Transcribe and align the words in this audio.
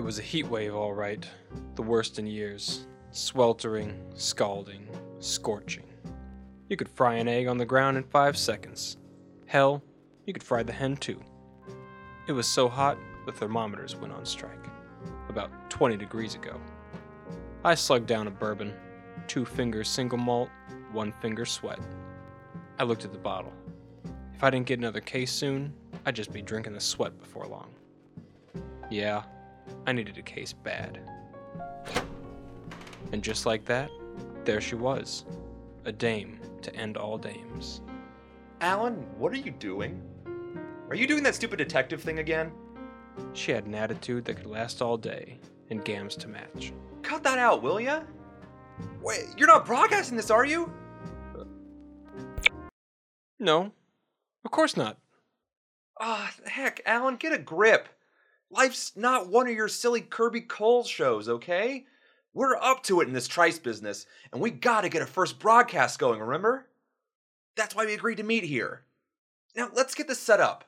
It 0.00 0.04
was 0.04 0.18
a 0.18 0.22
heat 0.22 0.46
wave, 0.46 0.74
all 0.74 0.94
right. 0.94 1.22
The 1.74 1.82
worst 1.82 2.18
in 2.18 2.26
years. 2.26 2.86
Sweltering, 3.10 4.00
scalding, 4.14 4.88
scorching. 5.18 5.84
You 6.70 6.78
could 6.78 6.88
fry 6.88 7.16
an 7.16 7.28
egg 7.28 7.46
on 7.48 7.58
the 7.58 7.66
ground 7.66 7.98
in 7.98 8.04
five 8.04 8.38
seconds. 8.38 8.96
Hell, 9.44 9.82
you 10.24 10.32
could 10.32 10.42
fry 10.42 10.62
the 10.62 10.72
hen 10.72 10.96
too. 10.96 11.20
It 12.26 12.32
was 12.32 12.48
so 12.48 12.66
hot, 12.66 12.96
the 13.26 13.32
thermometers 13.32 13.94
went 13.94 14.14
on 14.14 14.24
strike. 14.24 14.70
About 15.28 15.50
20 15.68 15.98
degrees 15.98 16.34
ago. 16.34 16.58
I 17.62 17.74
slugged 17.74 18.06
down 18.06 18.26
a 18.26 18.30
bourbon. 18.30 18.72
Two 19.26 19.44
fingers 19.44 19.86
single 19.86 20.16
malt, 20.16 20.48
one 20.92 21.12
finger 21.20 21.44
sweat. 21.44 21.78
I 22.78 22.84
looked 22.84 23.04
at 23.04 23.12
the 23.12 23.18
bottle. 23.18 23.52
If 24.34 24.42
I 24.42 24.48
didn't 24.48 24.64
get 24.64 24.78
another 24.78 25.02
case 25.02 25.30
soon, 25.30 25.74
I'd 26.06 26.16
just 26.16 26.32
be 26.32 26.40
drinking 26.40 26.72
the 26.72 26.80
sweat 26.80 27.20
before 27.20 27.46
long. 27.46 27.68
Yeah, 28.90 29.24
I 29.86 29.92
needed 29.92 30.18
a 30.18 30.22
case 30.22 30.52
bad. 30.52 31.00
And 33.12 33.22
just 33.22 33.46
like 33.46 33.64
that, 33.66 33.90
there 34.44 34.60
she 34.60 34.74
was. 34.74 35.24
A 35.84 35.92
dame 35.92 36.38
to 36.62 36.74
end 36.76 36.96
all 36.96 37.18
dames. 37.18 37.80
Allan, 38.60 38.94
what 39.18 39.32
are 39.32 39.36
you 39.36 39.50
doing? 39.52 40.00
Are 40.88 40.94
you 40.94 41.06
doing 41.06 41.22
that 41.22 41.34
stupid 41.34 41.56
detective 41.56 42.02
thing 42.02 42.18
again? 42.18 42.52
She 43.32 43.52
had 43.52 43.66
an 43.66 43.74
attitude 43.74 44.24
that 44.24 44.36
could 44.36 44.46
last 44.46 44.82
all 44.82 44.96
day, 44.96 45.38
and 45.70 45.84
gams 45.84 46.16
to 46.16 46.28
match. 46.28 46.72
Cut 47.02 47.22
that 47.24 47.38
out, 47.38 47.62
will 47.62 47.80
ya? 47.80 48.02
Wait, 49.02 49.26
you're 49.36 49.48
not 49.48 49.66
broadcasting 49.66 50.16
this, 50.16 50.30
are 50.30 50.44
you? 50.44 50.72
No, 53.38 53.72
of 54.44 54.50
course 54.50 54.76
not. 54.76 54.98
Ah, 55.98 56.32
heck, 56.44 56.80
Allan, 56.84 57.16
get 57.16 57.32
a 57.32 57.38
grip. 57.38 57.88
Life's 58.50 58.96
not 58.96 59.28
one 59.28 59.46
of 59.46 59.54
your 59.54 59.68
silly 59.68 60.00
Kirby 60.00 60.42
Cole 60.42 60.84
shows, 60.84 61.28
okay? 61.28 61.86
We're 62.34 62.56
up 62.56 62.82
to 62.84 63.00
it 63.00 63.08
in 63.08 63.14
this 63.14 63.28
trice 63.28 63.58
business, 63.58 64.06
and 64.32 64.40
we 64.40 64.50
gotta 64.50 64.88
get 64.88 65.02
a 65.02 65.06
first 65.06 65.38
broadcast 65.38 65.98
going, 65.98 66.20
remember? 66.20 66.66
That's 67.56 67.74
why 67.74 67.86
we 67.86 67.94
agreed 67.94 68.16
to 68.16 68.22
meet 68.22 68.44
here. 68.44 68.82
Now, 69.56 69.70
let's 69.74 69.94
get 69.94 70.08
this 70.08 70.20
set 70.20 70.40
up. 70.40 70.64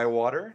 Morning, 0.00 0.12
Drywater. 0.14 0.52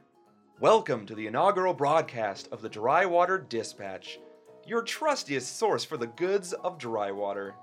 Welcome 0.59 1.05
to 1.05 1.13
the 1.13 1.27
inaugural 1.27 1.73
broadcast 1.73 2.47
of 2.51 2.63
the 2.63 2.69
Drywater 2.69 3.47
Dispatch, 3.47 4.19
your 4.65 4.81
trustiest 4.81 5.57
source 5.57 5.83
for 5.83 5.97
the 5.97 6.07
goods 6.07 6.53
of 6.53 6.79
Drywater. 6.79 7.53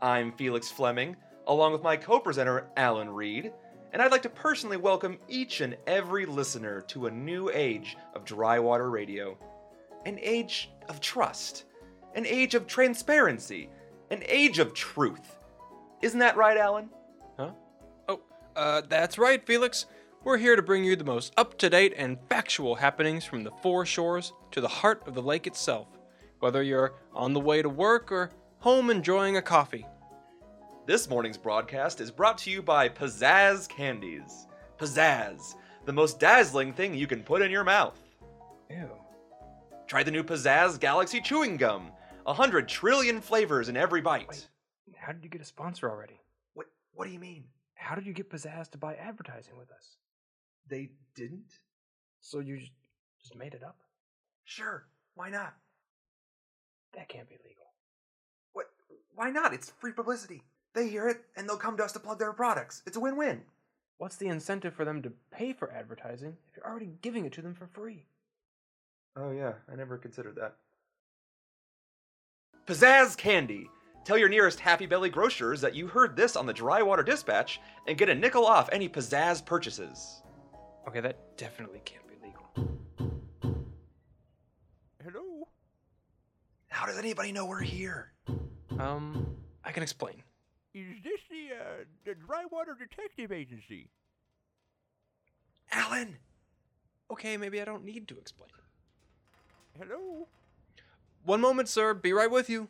I'm 0.00 0.32
Felix 0.32 0.70
Fleming, 0.70 1.16
along 1.46 1.72
with 1.72 1.82
my 1.82 1.98
co 1.98 2.20
presenter, 2.20 2.70
Allan 2.76 3.10
Reed, 3.10 3.52
and 3.92 4.00
I'd 4.00 4.12
like 4.12 4.22
to 4.22 4.30
personally 4.30 4.78
welcome 4.78 5.18
each 5.28 5.60
and 5.60 5.76
every 5.86 6.24
listener 6.24 6.80
to 6.82 7.06
a 7.06 7.10
new 7.10 7.50
age 7.50 7.98
of 8.14 8.24
Drywater 8.24 8.90
Radio. 8.90 9.36
An 10.06 10.18
age 10.22 10.70
of 10.88 11.00
trust, 11.00 11.64
an 12.14 12.24
age 12.24 12.54
of 12.54 12.66
transparency, 12.66 13.68
an 14.10 14.22
age 14.26 14.58
of 14.58 14.72
truth. 14.72 15.36
Isn't 16.00 16.20
that 16.20 16.38
right, 16.38 16.56
Allan? 16.56 16.88
Huh? 17.36 17.50
Oh, 18.08 18.20
uh, 18.56 18.82
that's 18.88 19.18
right, 19.18 19.44
Felix. 19.44 19.84
We're 20.22 20.36
here 20.36 20.54
to 20.54 20.60
bring 20.60 20.84
you 20.84 20.96
the 20.96 21.04
most 21.04 21.32
up 21.38 21.56
to 21.58 21.70
date 21.70 21.94
and 21.96 22.18
factual 22.28 22.74
happenings 22.74 23.24
from 23.24 23.42
the 23.42 23.50
four 23.62 23.86
shores 23.86 24.34
to 24.50 24.60
the 24.60 24.68
heart 24.68 25.02
of 25.06 25.14
the 25.14 25.22
lake 25.22 25.46
itself, 25.46 25.88
whether 26.40 26.62
you're 26.62 26.92
on 27.14 27.32
the 27.32 27.40
way 27.40 27.62
to 27.62 27.70
work 27.70 28.12
or 28.12 28.30
home 28.58 28.90
enjoying 28.90 29.38
a 29.38 29.42
coffee. 29.42 29.86
This 30.84 31.08
morning's 31.08 31.38
broadcast 31.38 32.02
is 32.02 32.10
brought 32.10 32.36
to 32.38 32.50
you 32.50 32.60
by 32.60 32.86
Pizzazz 32.86 33.66
Candies. 33.66 34.46
Pizzazz, 34.78 35.54
the 35.86 35.92
most 35.94 36.20
dazzling 36.20 36.74
thing 36.74 36.94
you 36.94 37.06
can 37.06 37.22
put 37.22 37.40
in 37.40 37.50
your 37.50 37.64
mouth. 37.64 37.98
Ew. 38.68 38.90
Try 39.86 40.02
the 40.02 40.10
new 40.10 40.22
Pizzazz 40.22 40.78
Galaxy 40.78 41.22
Chewing 41.22 41.56
Gum. 41.56 41.92
A 42.26 42.34
hundred 42.34 42.68
trillion 42.68 43.22
flavors 43.22 43.70
in 43.70 43.76
every 43.76 44.02
bite. 44.02 44.28
Wait. 44.28 44.48
How 44.98 45.12
did 45.12 45.24
you 45.24 45.30
get 45.30 45.40
a 45.40 45.46
sponsor 45.46 45.88
already? 45.90 46.20
What, 46.52 46.66
what 46.92 47.06
do 47.06 47.10
you 47.10 47.18
mean? 47.18 47.44
How 47.74 47.94
did 47.94 48.04
you 48.04 48.12
get 48.12 48.28
Pizzazz 48.28 48.70
to 48.72 48.78
buy 48.78 48.96
advertising 48.96 49.56
with 49.56 49.70
us? 49.70 49.96
They 50.70 50.90
didn't? 51.14 51.52
So 52.20 52.38
you 52.38 52.58
just, 52.58 52.72
just 53.20 53.36
made 53.36 53.54
it 53.54 53.62
up? 53.62 53.76
Sure, 54.44 54.86
why 55.14 55.28
not? 55.28 55.54
That 56.94 57.08
can't 57.08 57.28
be 57.28 57.36
legal. 57.44 57.66
What? 58.52 58.66
Why 59.14 59.30
not? 59.30 59.52
It's 59.52 59.70
free 59.78 59.92
publicity. 59.92 60.42
They 60.74 60.88
hear 60.88 61.08
it 61.08 61.22
and 61.36 61.48
they'll 61.48 61.56
come 61.56 61.76
to 61.76 61.84
us 61.84 61.92
to 61.92 62.00
plug 62.00 62.18
their 62.18 62.32
products. 62.32 62.82
It's 62.86 62.96
a 62.96 63.00
win 63.00 63.16
win. 63.16 63.42
What's 63.98 64.16
the 64.16 64.28
incentive 64.28 64.74
for 64.74 64.84
them 64.84 65.02
to 65.02 65.12
pay 65.30 65.52
for 65.52 65.72
advertising 65.72 66.36
if 66.48 66.56
you're 66.56 66.66
already 66.66 66.90
giving 67.02 67.26
it 67.26 67.32
to 67.34 67.42
them 67.42 67.54
for 67.54 67.66
free? 67.66 68.06
Oh, 69.16 69.30
yeah, 69.30 69.52
I 69.70 69.76
never 69.76 69.98
considered 69.98 70.36
that. 70.36 70.54
Pizzazz 72.66 73.16
Candy. 73.16 73.68
Tell 74.04 74.16
your 74.16 74.28
nearest 74.28 74.60
Happy 74.60 74.86
Belly 74.86 75.10
grocers 75.10 75.60
that 75.60 75.74
you 75.74 75.86
heard 75.86 76.16
this 76.16 76.34
on 76.34 76.46
the 76.46 76.54
Drywater 76.54 77.04
Dispatch 77.04 77.60
and 77.86 77.98
get 77.98 78.08
a 78.08 78.14
nickel 78.14 78.46
off 78.46 78.70
any 78.72 78.88
Pizzazz 78.88 79.44
purchases. 79.44 80.22
Okay, 80.88 81.00
that 81.00 81.36
definitely 81.36 81.80
can't 81.84 82.02
be 82.08 82.14
legal. 82.22 82.50
Hello? 85.04 85.48
How 86.68 86.86
does 86.86 86.98
anybody 86.98 87.32
know 87.32 87.46
we're 87.46 87.60
here? 87.60 88.12
Um, 88.78 89.36
I 89.64 89.72
can 89.72 89.82
explain. 89.82 90.22
Is 90.74 90.86
this 91.04 91.20
the, 91.30 91.54
uh, 91.54 91.84
the 92.04 92.12
Drywater 92.12 92.78
Detective 92.78 93.32
Agency? 93.32 93.90
Allan! 95.72 96.16
Okay, 97.10 97.36
maybe 97.36 97.60
I 97.60 97.64
don't 97.64 97.84
need 97.84 98.08
to 98.08 98.18
explain. 98.18 98.50
Hello? 99.78 100.28
One 101.24 101.40
moment, 101.40 101.68
sir. 101.68 101.92
Be 101.94 102.12
right 102.12 102.30
with 102.30 102.48
you. 102.48 102.68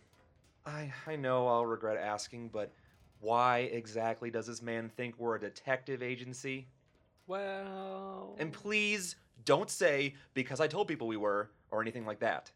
I, 0.66 0.92
I 1.06 1.16
know 1.16 1.46
I'll 1.46 1.66
regret 1.66 1.96
asking, 1.96 2.48
but 2.48 2.72
why 3.20 3.58
exactly 3.72 4.30
does 4.30 4.46
this 4.46 4.62
man 4.62 4.90
think 4.96 5.14
we're 5.18 5.36
a 5.36 5.40
detective 5.40 6.02
agency? 6.02 6.66
Well. 7.30 8.34
And 8.40 8.52
please 8.52 9.14
don't 9.44 9.70
say 9.70 10.14
because 10.34 10.58
I 10.58 10.66
told 10.66 10.88
people 10.88 11.06
we 11.06 11.16
were 11.16 11.48
or 11.70 11.80
anything 11.80 12.04
like 12.04 12.18
that. 12.18 12.50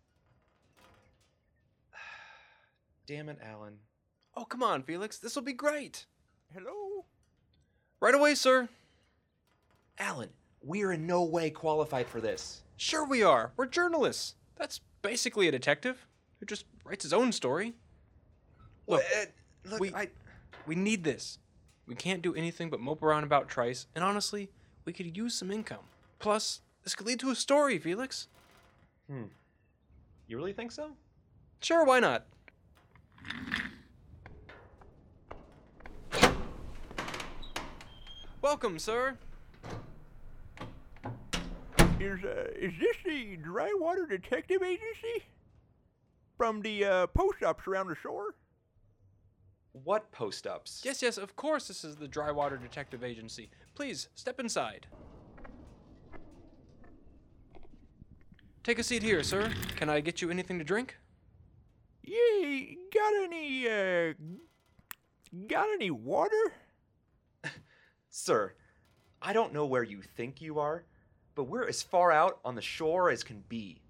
Damn 3.07 3.29
it, 3.29 3.39
Allan. 3.41 3.75
Oh, 4.37 4.45
come 4.45 4.65
on, 4.65 4.83
Felix. 4.83 5.19
This 5.19 5.37
will 5.37 5.45
be 5.45 5.53
great. 5.53 6.07
Hello? 6.53 7.05
Right 8.01 8.17
away, 8.17 8.35
sir. 8.35 8.69
Allan, 9.97 10.31
we're 10.61 10.91
in 10.91 11.07
no 11.07 11.23
way 11.23 11.51
qualified 11.51 12.09
for 12.09 12.21
this. 12.21 12.65
Sure, 12.77 13.05
we 13.07 13.23
are. 13.23 13.53
We're 13.57 13.67
journalists. 13.67 14.35
That's 14.57 14.81
basically 15.03 15.47
a 15.47 15.53
detective 15.53 16.05
who 16.41 16.47
just 16.47 16.65
writes 16.85 17.05
his 17.05 17.13
own 17.13 17.31
story. 17.31 17.75
Look, 18.89 19.05
Uh, 19.17 19.27
look, 19.67 19.81
we- 19.81 19.95
I 19.95 20.11
we 20.67 20.75
need 20.75 21.05
this. 21.05 21.39
We 21.87 21.95
can't 21.95 22.23
do 22.23 22.35
anything 22.35 22.71
but 22.71 22.81
mope 22.81 23.03
around 23.05 23.23
about 23.23 23.49
Trice, 23.49 23.87
and 23.95 24.03
honestly, 24.03 24.51
we 24.85 24.93
could 24.93 25.17
use 25.17 25.35
some 25.35 25.51
income. 25.51 25.85
Plus, 26.19 26.61
this 26.83 26.95
could 26.95 27.07
lead 27.07 27.21
to 27.21 27.31
a 27.31 27.35
story, 27.35 27.79
Felix. 27.79 28.29
Hmm. 29.11 29.25
You 30.27 30.37
really 30.37 30.53
think 30.53 30.73
so? 30.73 30.91
Sure, 31.61 31.85
why 31.85 32.01
not? 32.01 32.27
Welcome, 38.43 38.79
sir. 38.79 39.17
Is, 41.99 42.23
uh, 42.23 42.51
is 42.55 42.73
this 42.79 42.97
the 43.05 43.39
Drywater 43.39 44.09
Detective 44.09 44.63
Agency? 44.63 45.25
From 46.37 46.61
the, 46.61 46.85
uh, 46.85 47.07
post 47.09 47.43
ups 47.43 47.67
around 47.67 47.89
the 47.89 47.95
shore? 47.95 48.35
What 49.83 50.13
post 50.13 50.47
ups? 50.47 50.83
Yes, 50.85 51.03
yes, 51.03 51.19
of 51.19 51.35
course, 51.35 51.67
this 51.67 51.83
is 51.85 51.97
the 51.97 52.07
Drywater 52.07 52.63
Detective 52.63 53.03
Agency. 53.03 53.51
Please, 53.75 54.09
step 54.15 54.39
inside. 54.39 54.87
Take 58.63 58.79
a 58.79 58.85
seat 58.85 59.03
here, 59.03 59.25
sir. 59.25 59.53
Can 59.75 59.91
I 59.91 59.99
get 59.99 60.23
you 60.23 60.31
anything 60.31 60.59
to 60.59 60.65
drink? 60.65 60.97
Yeah, 62.05 62.61
got 62.95 63.15
any, 63.25 63.69
uh, 63.69 64.13
got 65.49 65.67
any 65.75 65.91
water? 65.91 66.53
Sir, 68.11 68.55
I 69.21 69.33
don't 69.33 69.53
know 69.53 69.67
where 69.67 69.83
you 69.83 70.03
think 70.03 70.41
you 70.41 70.61
are, 70.61 70.85
but 71.35 71.45
we're 71.45 71.67
as 71.67 71.83
far 71.83 72.13
out 72.13 72.39
on 72.45 72.55
the 72.55 72.63
shore 72.63 73.11
as 73.11 73.25
can 73.25 73.43
be. 73.49 73.83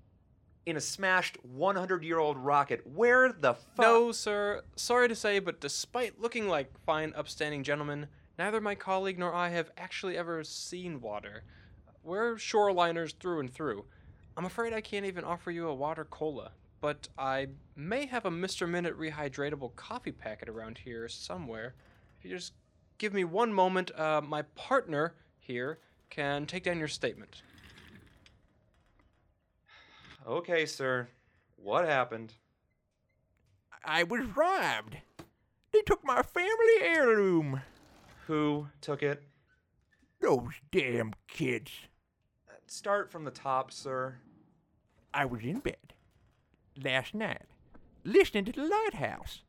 In 0.67 0.77
a 0.77 0.81
smashed 0.81 1.37
100 1.45 2.03
year 2.05 2.19
old 2.19 2.37
rocket. 2.39 2.87
Where 2.87 3.33
the 3.33 3.55
fuck? 3.55 3.79
No, 3.79 4.13
sir. 4.13 4.63
Sorry 4.77 5.09
to 5.09 5.15
say, 5.15 5.39
but 5.39 5.61
despite 5.61 6.21
looking 6.21 6.49
like 6.49 6.79
fine, 6.85 7.13
upstanding 7.17 7.63
gentlemen, 7.63 8.07
neither 8.39 8.61
my 8.61 8.75
colleague 8.75 9.19
nor 9.19 9.35
I 9.35 9.51
have 9.51 9.71
actually 9.77 10.17
ever 10.17 10.43
seen 10.45 11.01
water. 11.01 11.45
We're 12.03 12.35
shoreliners 12.35 13.15
through 13.19 13.41
and 13.41 13.53
through. 13.53 13.85
I'm 14.37 14.45
afraid 14.45 14.73
I 14.73 14.81
can't 14.81 15.07
even 15.07 15.25
offer 15.25 15.51
you 15.51 15.69
a 15.69 15.75
water 15.75 16.05
cola, 16.05 16.51
but 16.81 17.09
I 17.17 17.49
may 17.77 18.07
have 18.07 18.27
a 18.27 18.31
Mr. 18.31 18.69
Minute 18.69 18.99
rehydratable 18.99 19.75
coffee 19.77 20.13
packet 20.13 20.49
around 20.49 20.79
here 20.79 21.09
somewhere. 21.09 21.75
If 22.19 22.25
you 22.25 22.37
just 22.37 22.53
give 22.99 23.15
me 23.15 23.25
one 23.25 23.53
moment, 23.53 23.97
uh, 23.99 24.21
my 24.23 24.43
partner 24.55 25.15
here 25.39 25.79
can 26.11 26.47
take 26.47 26.65
down 26.65 26.79
your 26.79 26.89
statement. 26.89 27.43
Okay, 30.27 30.65
sir. 30.65 31.09
What 31.57 31.87
happened? 31.87 32.35
I 33.85 34.05
was 34.05 34.23
robbed. 34.35 34.97
They 35.73 35.83
took 35.83 36.05
my 36.05 36.23
family 36.23 36.81
heirloom. 36.81 37.61
Who 38.27 38.69
took 38.81 39.03
it? 39.03 39.23
Those 40.21 40.55
damn 40.73 41.13
kids. 41.29 41.73
Start 42.67 43.11
from 43.11 43.25
the 43.25 43.31
top, 43.31 43.71
sir. 43.71 44.17
I 45.13 45.27
was 45.27 45.43
in 45.43 45.59
bed 45.59 45.93
last 46.83 47.15
night, 47.15 47.43
listening 48.03 48.47
to 48.47 48.53
the 48.53 48.65
lighthouse. 48.65 49.43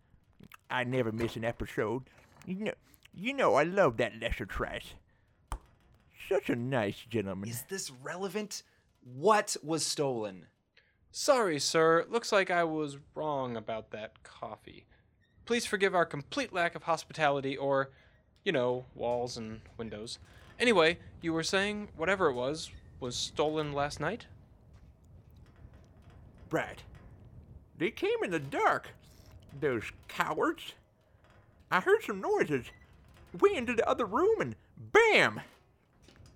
I 0.70 0.84
never 0.84 1.14
miss 1.14 1.38
an 1.38 1.46
episode. 1.46 2.04
You 2.46 2.66
know, 2.66 2.74
you 3.14 3.34
know 3.34 3.56
I 3.56 3.64
love 3.64 3.96
that 3.98 4.20
Lester 4.20 4.46
Trice. 4.46 4.96
Such 6.28 6.50
a 6.50 6.56
nice 6.56 7.06
gentleman. 7.10 7.50
Is 7.50 7.64
this 7.70 7.92
relevant? 8.04 8.64
What 9.02 9.56
was 9.64 9.86
stolen? 9.86 10.48
Sorry, 11.18 11.62
sir. 11.62 12.06
Looks 12.10 12.34
like 12.34 12.52
I 12.52 12.66
was 12.66 12.98
wrong 13.16 13.56
about 13.56 13.92
that 13.92 14.22
coffee. 14.24 14.84
Please 15.46 15.66
forgive 15.66 15.96
our 15.96 16.06
complete 16.06 16.52
lack 16.52 16.76
of 16.76 16.84
hospitality 16.84 17.56
or, 17.56 17.90
you 18.44 18.52
know, 18.52 18.84
walls 18.96 19.38
and 19.38 19.62
windows. 19.78 20.20
Anyway, 20.60 21.00
you 21.22 21.32
were 21.32 21.42
saying 21.42 21.88
whatever 21.96 22.28
it 22.28 22.34
was 22.34 22.70
was 23.00 23.16
stolen 23.16 23.72
last 23.72 24.02
night? 24.02 24.26
Right. 26.52 26.84
They 27.78 27.92
came 27.92 28.22
in 28.22 28.32
the 28.32 28.38
dark. 28.38 28.90
Those 29.58 29.94
cowards. 30.10 30.74
I 31.72 31.80
heard 31.80 32.04
some 32.04 32.20
noises. 32.20 32.66
Went 33.40 33.56
into 33.56 33.74
the 33.74 33.88
other 33.88 34.06
room 34.06 34.42
and 34.42 34.58
bam! 34.92 35.40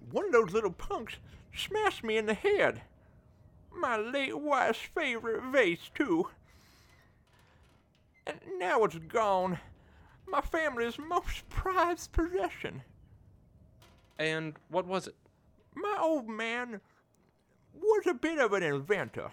One 0.09 0.27
of 0.27 0.31
those 0.31 0.53
little 0.53 0.71
punks 0.71 1.15
smashed 1.53 2.01
me 2.01 2.15
in 2.15 2.27
the 2.27 2.33
head. 2.33 2.83
My 3.79 3.95
late 3.95 4.37
wife's 4.37 4.79
favorite 4.79 5.41
vase, 5.51 5.89
too. 5.95 6.27
And 8.27 8.39
now 8.57 8.83
it's 8.83 8.97
gone. 8.97 9.59
My 10.27 10.41
family's 10.41 10.99
most 10.99 11.47
prized 11.49 12.11
possession. 12.11 12.83
And 14.17 14.55
what 14.67 14.85
was 14.85 15.07
it? 15.07 15.15
My 15.75 15.97
old 15.99 16.27
man 16.27 16.81
was 17.73 18.05
a 18.05 18.13
bit 18.13 18.37
of 18.37 18.51
an 18.51 18.63
inventor. 18.63 19.31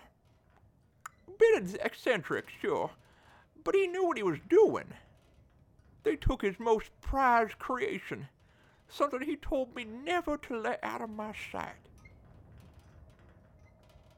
A 1.27 1.31
bit 1.39 1.77
eccentric, 1.85 2.47
sure, 2.61 2.91
but 3.65 3.75
he 3.75 3.89
knew 3.89 4.07
what 4.07 4.17
he 4.17 4.23
was 4.23 4.39
doing. 4.49 4.95
They 6.05 6.15
took 6.15 6.43
his 6.43 6.61
most 6.61 6.91
prized 7.01 7.59
creation, 7.59 8.29
something 8.89 9.23
he 9.23 9.37
told 9.37 9.75
me 9.75 9.85
never 9.85 10.37
to 10.39 10.57
let 10.57 10.79
out 10.85 11.03
of 11.03 11.11
my 11.11 11.35
sight. 11.51 11.86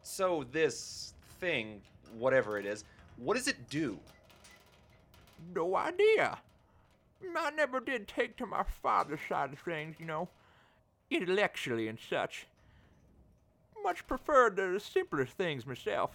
So, 0.02 0.44
this 0.50 1.14
thing, 1.40 1.82
whatever 2.18 2.58
it 2.58 2.66
is, 2.66 2.84
what 3.16 3.36
does 3.36 3.48
it 3.48 3.68
do? 3.68 3.98
No 5.54 5.76
idea. 5.76 6.38
I 7.36 7.50
never 7.50 7.80
did 7.80 8.06
take 8.06 8.36
to 8.36 8.46
my 8.46 8.64
father's 8.82 9.20
side 9.28 9.52
of 9.52 9.58
things, 9.58 9.96
you 9.98 10.06
know, 10.06 10.28
intellectually 11.10 11.88
and 11.88 11.98
such. 11.98 12.46
Much 13.82 14.06
preferred 14.06 14.56
the 14.56 14.78
simplest 14.80 15.32
things 15.32 15.66
myself. 15.66 16.12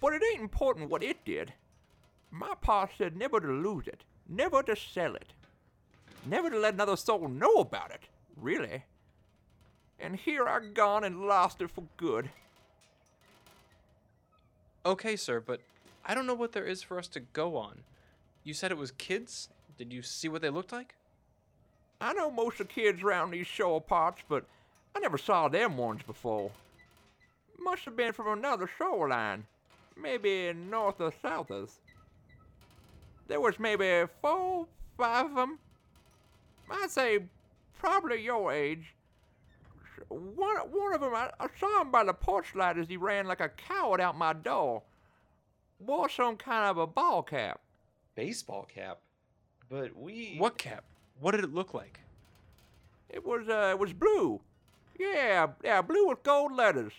But 0.00 0.14
it 0.14 0.22
ain't 0.32 0.40
important 0.40 0.90
what 0.90 1.02
it 1.02 1.24
did. 1.24 1.52
My 2.30 2.54
pa 2.60 2.88
said 2.96 3.16
never 3.16 3.40
to 3.40 3.46
lose 3.46 3.86
it, 3.86 4.04
never 4.28 4.62
to 4.62 4.74
sell 4.74 5.14
it, 5.14 5.32
never 6.26 6.50
to 6.50 6.58
let 6.58 6.74
another 6.74 6.96
soul 6.96 7.28
know 7.28 7.54
about 7.56 7.90
it, 7.90 8.08
really. 8.36 8.84
And 9.98 10.16
here 10.16 10.48
I 10.48 10.60
gone 10.60 11.04
and 11.04 11.26
lost 11.26 11.60
it 11.60 11.70
for 11.70 11.84
good. 11.96 12.30
Okay, 14.84 15.14
sir, 15.14 15.38
but 15.40 15.60
I 16.04 16.14
don't 16.14 16.26
know 16.26 16.34
what 16.34 16.52
there 16.52 16.64
is 16.64 16.82
for 16.82 16.98
us 16.98 17.06
to 17.08 17.20
go 17.20 17.56
on. 17.56 17.82
You 18.42 18.52
said 18.52 18.72
it 18.72 18.78
was 18.78 18.90
kids? 18.90 19.48
Did 19.78 19.92
you 19.92 20.02
see 20.02 20.28
what 20.28 20.42
they 20.42 20.50
looked 20.50 20.72
like? 20.72 20.96
I 22.00 22.12
know 22.14 22.32
most 22.32 22.58
of 22.58 22.66
the 22.66 22.74
kids 22.74 23.00
around 23.00 23.30
these 23.30 23.46
shore 23.46 23.80
parts, 23.80 24.22
but 24.28 24.44
I 24.96 24.98
never 24.98 25.18
saw 25.18 25.46
them 25.46 25.76
ones 25.76 26.02
before. 26.04 26.50
Must 27.60 27.84
have 27.84 27.96
been 27.96 28.12
from 28.12 28.36
another 28.36 28.68
shoreline, 28.76 29.44
maybe 29.96 30.52
north 30.52 31.00
or 31.00 31.12
south 31.22 31.52
of 31.52 31.64
us. 31.64 31.78
There 33.28 33.40
was 33.40 33.60
maybe 33.60 34.08
four, 34.20 34.66
five 34.96 35.26
of 35.26 35.36
them. 35.36 35.60
I'd 36.68 36.90
say 36.90 37.20
probably 37.78 38.20
your 38.20 38.52
age. 38.52 38.94
One, 40.08 40.56
one 40.56 40.94
of 40.94 41.00
them, 41.00 41.14
I, 41.14 41.30
I 41.38 41.46
saw 41.58 41.80
him 41.80 41.90
by 41.90 42.04
the 42.04 42.12
porch 42.12 42.54
light 42.54 42.78
as 42.78 42.88
he 42.88 42.96
ran 42.96 43.26
like 43.26 43.40
a 43.40 43.48
coward 43.48 44.00
out 44.00 44.16
my 44.16 44.32
door. 44.32 44.82
Wore 45.78 46.08
some 46.08 46.36
kind 46.36 46.70
of 46.70 46.78
a 46.78 46.86
ball 46.86 47.22
cap. 47.22 47.60
Baseball 48.14 48.68
cap. 48.72 48.98
But 49.68 49.96
we. 49.96 50.36
What 50.38 50.58
cap? 50.58 50.84
What 51.20 51.32
did 51.32 51.44
it 51.44 51.54
look 51.54 51.74
like? 51.74 52.00
It 53.08 53.24
was 53.24 53.48
uh, 53.48 53.68
it 53.70 53.78
was 53.78 53.92
blue. 53.92 54.40
Yeah, 54.98 55.48
yeah, 55.64 55.82
blue 55.82 56.08
with 56.08 56.22
gold 56.22 56.52
letters. 56.52 56.92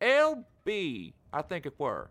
L 0.00 0.44
B, 0.64 1.14
I 1.32 1.42
think 1.42 1.66
it 1.66 1.78
were. 1.78 2.10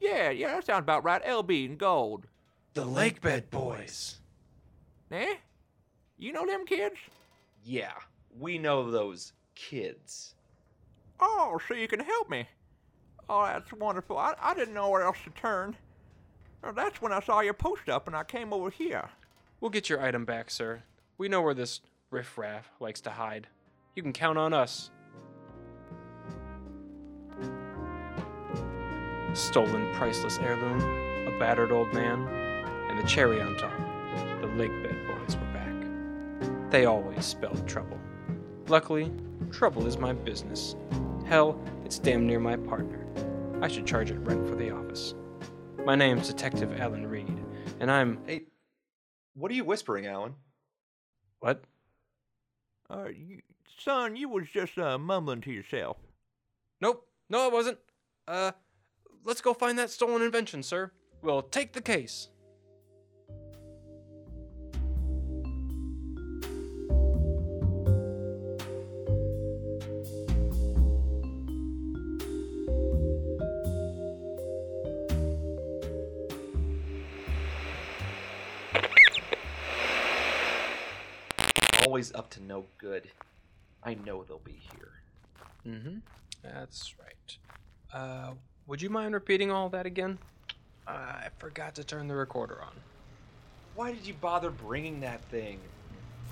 Yeah, 0.00 0.30
yeah, 0.30 0.54
that 0.54 0.66
sounds 0.66 0.82
about 0.82 1.04
right. 1.04 1.22
L 1.24 1.42
B 1.42 1.64
in 1.64 1.76
gold. 1.76 2.26
The 2.74 2.84
Lakebed 2.84 3.50
Boys. 3.50 4.18
Eh? 5.10 5.34
You 6.18 6.32
know 6.32 6.46
them 6.46 6.66
kids? 6.66 6.96
Yeah, 7.64 7.92
we 8.38 8.58
know 8.58 8.90
those 8.90 9.32
kids. 9.54 10.34
Oh, 11.20 11.60
so 11.66 11.74
you 11.74 11.88
can 11.88 12.00
help 12.00 12.28
me. 12.28 12.48
Oh, 13.28 13.44
that's 13.46 13.72
wonderful. 13.72 14.18
I, 14.18 14.34
I 14.40 14.54
didn't 14.54 14.74
know 14.74 14.90
where 14.90 15.02
else 15.02 15.18
to 15.24 15.30
turn. 15.30 15.76
Well, 16.62 16.72
that's 16.72 17.00
when 17.00 17.12
I 17.12 17.20
saw 17.20 17.40
your 17.40 17.54
post 17.54 17.88
up 17.88 18.06
and 18.06 18.16
I 18.16 18.24
came 18.24 18.52
over 18.52 18.70
here. 18.70 19.08
We'll 19.60 19.70
get 19.70 19.88
your 19.88 20.02
item 20.02 20.24
back, 20.24 20.50
sir. 20.50 20.82
We 21.16 21.28
know 21.28 21.40
where 21.40 21.54
this 21.54 21.80
riffraff 22.10 22.70
likes 22.80 23.00
to 23.02 23.10
hide. 23.10 23.46
You 23.94 24.02
can 24.02 24.12
count 24.12 24.38
on 24.38 24.52
us. 24.52 24.90
Stolen 29.32 29.92
priceless 29.94 30.38
heirloom, 30.38 30.80
a 31.26 31.38
battered 31.38 31.72
old 31.72 31.92
man, 31.92 32.28
and 32.88 32.98
the 32.98 33.06
cherry 33.06 33.40
on 33.40 33.56
top. 33.56 33.76
The 34.40 34.46
Lakebed 34.46 35.06
Boys 35.06 35.36
were 35.36 35.52
back. 35.52 36.70
They 36.70 36.84
always 36.84 37.24
spelled 37.24 37.66
trouble. 37.66 37.98
Luckily, 38.68 39.12
trouble 39.50 39.86
is 39.86 39.98
my 39.98 40.14
business. 40.14 40.74
Hell, 41.26 41.60
it's 41.84 41.98
damn 41.98 42.26
near 42.26 42.40
my 42.40 42.56
partner. 42.56 43.06
I 43.60 43.68
should 43.68 43.86
charge 43.86 44.10
it 44.10 44.18
rent 44.20 44.48
for 44.48 44.54
the 44.54 44.70
office. 44.70 45.14
My 45.84 45.94
name's 45.94 46.28
Detective 46.28 46.80
Allan 46.80 47.06
Reed, 47.06 47.44
and 47.78 47.90
I'm. 47.90 48.20
Hey, 48.26 48.44
what 49.34 49.50
are 49.50 49.54
you 49.54 49.64
whispering, 49.64 50.06
Allan? 50.06 50.34
What? 51.40 51.62
Uh, 52.88 53.08
you, 53.14 53.42
son, 53.78 54.16
you 54.16 54.30
was 54.30 54.48
just 54.50 54.78
uh, 54.78 54.96
mumbling 54.96 55.42
to 55.42 55.52
yourself. 55.52 55.98
Nope, 56.80 57.06
no, 57.28 57.46
I 57.46 57.52
wasn't. 57.52 57.78
Uh, 58.26 58.52
let's 59.24 59.42
go 59.42 59.52
find 59.52 59.78
that 59.78 59.90
stolen 59.90 60.22
invention, 60.22 60.62
sir. 60.62 60.90
We'll 61.20 61.42
take 61.42 61.74
the 61.74 61.82
case. 61.82 62.28
Always 81.94 82.12
up 82.12 82.28
to 82.30 82.42
no 82.42 82.64
good. 82.78 83.08
I 83.84 83.94
know 83.94 84.24
they'll 84.24 84.40
be 84.40 84.60
here. 84.72 84.94
Mm-hmm. 85.64 85.98
That's 86.42 86.92
right. 86.98 87.36
Uh, 87.92 88.32
would 88.66 88.82
you 88.82 88.90
mind 88.90 89.14
repeating 89.14 89.52
all 89.52 89.68
that 89.68 89.86
again? 89.86 90.18
Uh, 90.88 90.90
I 90.90 91.28
forgot 91.38 91.76
to 91.76 91.84
turn 91.84 92.08
the 92.08 92.16
recorder 92.16 92.60
on. 92.60 92.72
Why 93.76 93.92
did 93.92 94.04
you 94.04 94.14
bother 94.14 94.50
bringing 94.50 94.98
that 95.02 95.20
thing? 95.26 95.60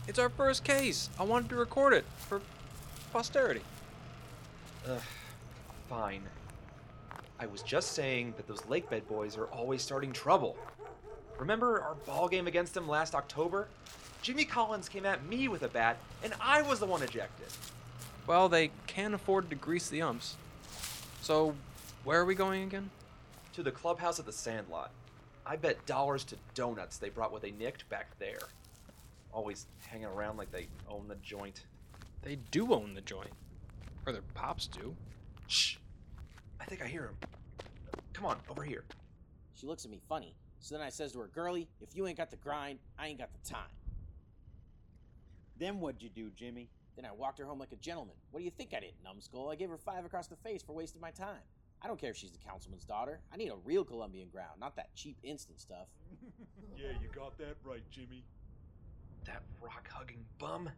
It's 0.09 0.19
our 0.19 0.31
first 0.31 0.64
case. 0.64 1.09
I 1.16 1.23
wanted 1.23 1.50
to 1.50 1.54
record 1.54 1.92
it 1.92 2.07
for 2.16 2.40
posterity. 3.12 3.62
Ugh, 4.88 5.00
fine. 5.88 6.23
I 7.38 7.47
was 7.47 7.62
just 7.62 7.92
saying 7.92 8.35
that 8.37 8.49
those 8.49 8.62
Lakebed 8.62 9.07
boys 9.07 9.37
are 9.37 9.47
always 9.47 9.81
starting 9.81 10.11
trouble. 10.11 10.57
Remember 11.42 11.82
our 11.82 11.96
ball 12.06 12.28
game 12.28 12.46
against 12.46 12.72
them 12.72 12.87
last 12.87 13.16
October? 13.16 13.66
Jimmy 14.22 14.44
Collins 14.44 14.88
came 14.88 15.04
at 15.04 15.26
me 15.26 15.49
with 15.49 15.64
a 15.64 15.68
bat, 15.68 15.96
and 16.22 16.32
I 16.40 16.62
was 16.62 16.78
the 16.78 16.87
one 16.87 17.02
ejected. 17.02 17.49
Well, 18.28 18.49
they 18.49 18.70
can 18.87 19.12
afford 19.12 19.50
to 19.50 19.56
grease 19.56 19.88
the 19.88 20.02
umps. 20.02 20.37
So, 21.20 21.56
where 22.04 22.20
are 22.20 22.25
we 22.25 22.37
going 22.37 22.62
again? 22.62 22.90
To 23.54 23.64
the 23.64 23.72
clubhouse 23.72 24.20
at 24.20 24.25
the 24.25 24.32
Sandlot. 24.32 24.92
I 25.44 25.56
bet 25.56 25.84
dollars 25.84 26.22
to 26.26 26.37
donuts 26.54 26.99
they 26.99 27.08
brought 27.08 27.32
what 27.32 27.42
they 27.42 27.50
nicked 27.50 27.88
back 27.88 28.16
there. 28.20 28.38
Always 29.32 29.66
hanging 29.80 30.06
around 30.06 30.37
like 30.37 30.52
they 30.52 30.68
own 30.88 31.08
the 31.08 31.16
joint. 31.25 31.64
They 32.22 32.37
do 32.52 32.72
own 32.72 32.94
the 32.94 33.00
joint. 33.00 33.32
Or 34.06 34.12
their 34.12 34.22
pops 34.34 34.68
do. 34.68 34.94
Shh! 35.49 35.75
I 36.61 36.66
think 36.66 36.84
I 36.84 36.87
hear 36.87 37.02
him. 37.02 37.16
Come 38.12 38.26
on, 38.26 38.37
over 38.49 38.62
here. 38.62 38.84
She 39.56 39.66
looks 39.66 39.84
at 39.84 39.90
me 39.90 39.99
funny. 40.08 40.37
So 40.62 40.76
then 40.76 40.85
I 40.85 40.90
says 40.90 41.12
to 41.12 41.19
her, 41.19 41.26
Girlie, 41.26 41.69
if 41.81 41.95
you 41.95 42.07
ain't 42.07 42.16
got 42.16 42.31
the 42.31 42.37
grind, 42.37 42.78
I 42.99 43.09
ain't 43.09 43.19
got 43.19 43.31
the 43.33 43.50
time. 43.50 43.71
Then 45.59 45.81
what'd 45.81 46.02
you 46.02 46.09
do, 46.09 46.31
Jimmy? 46.31 46.71
Then 46.97 47.04
I 47.04 47.12
walked 47.12 47.38
her 47.38 47.45
home 47.45 47.59
like 47.59 47.73
a 47.73 47.76
gentleman. 47.76 48.14
What 48.31 48.38
do 48.40 48.45
you 48.45 48.50
think 48.50 48.73
I 48.75 48.81
did, 48.81 48.95
numbskull? 49.04 49.50
I 49.50 49.57
gave 49.57 49.71
her 49.71 49.76
five 49.76 50.04
across 50.04 50.28
the 50.28 50.37
face 50.37 50.62
for 50.62 50.73
wasting 50.73 51.00
my 51.00 51.11
time. 51.11 51.42
I 51.83 51.88
don't 51.88 52.00
care 52.00 52.11
if 52.11 52.16
she's 52.16 52.31
the 52.31 52.38
councilman's 52.38 52.85
daughter. 52.85 53.21
I 53.33 53.37
need 53.37 53.49
a 53.49 53.57
real 53.64 53.85
Colombian 53.85 54.28
ground, 54.28 54.61
not 54.61 54.76
that 54.76 54.95
cheap 54.95 55.16
instant 55.23 55.61
stuff. 55.61 55.88
Yeah, 56.75 56.88
you 57.00 57.09
got 57.14 57.37
that 57.38 57.57
right, 57.64 57.83
Jimmy. 57.90 58.25
That 59.26 59.42
rock 59.61 59.88
hugging 59.92 60.25
bum. 60.38 60.71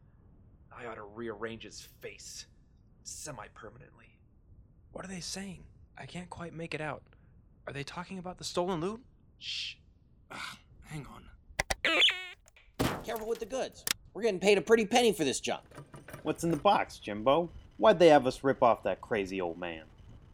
I 0.76 0.86
ought 0.86 0.96
to 0.96 1.04
rearrange 1.04 1.62
his 1.62 1.80
face. 2.00 2.46
Semi 3.04 3.46
permanently. 3.54 4.18
What 4.92 5.04
are 5.04 5.08
they 5.08 5.20
saying? 5.20 5.64
I 5.96 6.04
can't 6.06 6.28
quite 6.28 6.52
make 6.52 6.74
it 6.74 6.80
out. 6.80 7.02
Are 7.66 7.72
they 7.72 7.84
talking 7.84 8.18
about 8.18 8.38
the 8.38 8.44
stolen 8.44 8.80
loot? 8.80 9.00
Shh. 9.44 9.74
Ugh, 10.30 10.38
hang 10.86 11.06
on. 11.12 11.28
Careful 13.04 13.28
with 13.28 13.40
the 13.40 13.46
goods. 13.46 13.84
We're 14.14 14.22
getting 14.22 14.40
paid 14.40 14.56
a 14.56 14.62
pretty 14.62 14.86
penny 14.86 15.12
for 15.12 15.24
this 15.24 15.38
junk. 15.38 15.64
What's 16.22 16.44
in 16.44 16.50
the 16.50 16.56
box, 16.56 16.98
Jimbo? 16.98 17.50
Why'd 17.76 17.98
they 17.98 18.08
have 18.08 18.26
us 18.26 18.42
rip 18.42 18.62
off 18.62 18.84
that 18.84 19.02
crazy 19.02 19.42
old 19.42 19.58
man? 19.58 19.82